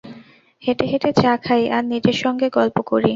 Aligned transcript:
হেঁটে 0.63 0.85
হেঁটে 0.85 1.11
চা 1.13 1.31
খাই, 1.37 1.63
আর 1.69 1.83
নিজের 1.83 2.17
সঙ্গে 2.23 2.47
গল্প 2.49 2.77
করি। 2.81 3.09